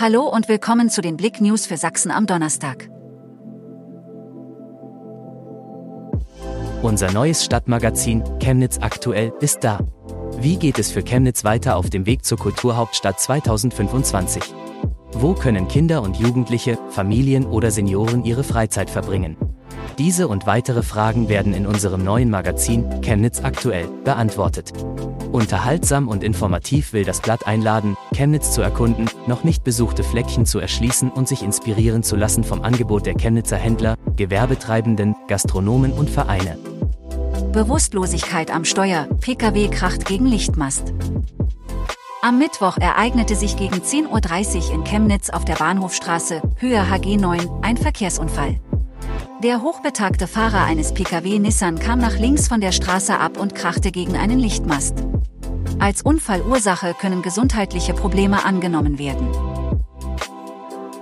[0.00, 2.88] Hallo und willkommen zu den Blick News für Sachsen am Donnerstag.
[6.82, 9.80] Unser neues Stadtmagazin Chemnitz aktuell ist da.
[10.38, 14.40] Wie geht es für Chemnitz weiter auf dem Weg zur Kulturhauptstadt 2025?
[15.14, 19.36] Wo können Kinder und Jugendliche, Familien oder Senioren ihre Freizeit verbringen?
[19.98, 24.72] Diese und weitere Fragen werden in unserem neuen Magazin Chemnitz aktuell beantwortet.
[25.32, 30.60] Unterhaltsam und informativ will das Blatt einladen, Chemnitz zu erkunden, noch nicht besuchte Fleckchen zu
[30.60, 36.56] erschließen und sich inspirieren zu lassen vom Angebot der Chemnitzer Händler, Gewerbetreibenden, Gastronomen und Vereine.
[37.52, 40.94] Bewusstlosigkeit am Steuer, Pkw kracht gegen Lichtmast.
[42.22, 47.48] Am Mittwoch ereignete sich gegen 10.30 Uhr in Chemnitz auf der Bahnhofstraße, Höhe HG 9,
[47.62, 48.60] ein Verkehrsunfall.
[49.42, 53.92] Der hochbetagte Fahrer eines Pkw Nissan kam nach links von der Straße ab und krachte
[53.92, 54.94] gegen einen Lichtmast.
[55.78, 59.28] Als Unfallursache können gesundheitliche Probleme angenommen werden.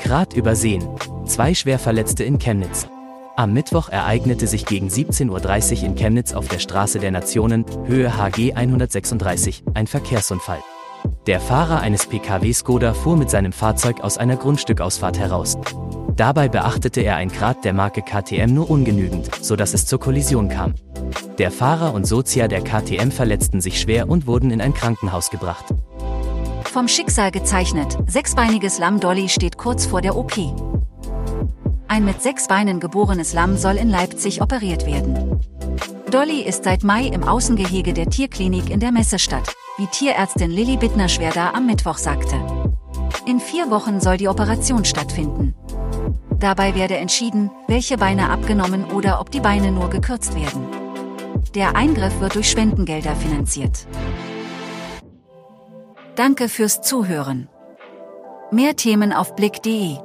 [0.00, 0.84] Grad übersehen.
[1.26, 2.88] Zwei Schwerverletzte in Chemnitz.
[3.36, 8.16] Am Mittwoch ereignete sich gegen 17.30 Uhr in Chemnitz auf der Straße der Nationen, Höhe
[8.16, 10.58] HG 136, ein Verkehrsunfall.
[11.28, 15.56] Der Fahrer eines PKW Skoda fuhr mit seinem Fahrzeug aus einer Grundstückausfahrt heraus.
[16.16, 20.74] Dabei beachtete er ein Grad der Marke KTM nur ungenügend, sodass es zur Kollision kam.
[21.38, 25.64] Der Fahrer und Sozia der KTM verletzten sich schwer und wurden in ein Krankenhaus gebracht.
[26.64, 30.36] Vom Schicksal gezeichnet, sechsbeiniges Lamm Dolly steht kurz vor der OP.
[31.88, 35.40] Ein mit sechs Beinen geborenes Lamm soll in Leipzig operiert werden.
[36.10, 41.52] Dolly ist seit Mai im Außengehege der Tierklinik in der Messestadt, wie Tierärztin Lilly Bittner-Schwerda
[41.54, 42.36] am Mittwoch sagte.
[43.26, 45.54] In vier Wochen soll die Operation stattfinden.
[46.44, 50.66] Dabei werde entschieden, welche Beine abgenommen oder ob die Beine nur gekürzt werden.
[51.54, 53.86] Der Eingriff wird durch Spendengelder finanziert.
[56.16, 57.48] Danke fürs Zuhören.
[58.50, 59.96] Mehr Themen auf blick.de